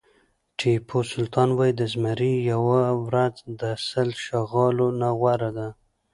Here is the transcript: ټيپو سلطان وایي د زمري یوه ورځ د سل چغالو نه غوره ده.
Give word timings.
ټيپو 0.57 0.99
سلطان 1.13 1.49
وایي 1.53 1.73
د 1.77 1.81
زمري 1.93 2.33
یوه 2.51 2.81
ورځ 3.05 3.35
د 3.59 3.61
سل 3.87 4.09
چغالو 4.25 4.87
نه 5.01 5.09
غوره 5.19 5.49
ده. 5.57 5.67